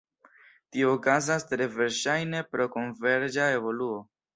[0.75, 4.07] Tio okazas tre verŝajne pro konverĝa evoluo.